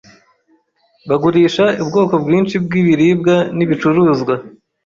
[1.09, 4.33] Bagurisha ubwoko bwinshi bwibiribwa nibicuruzwa.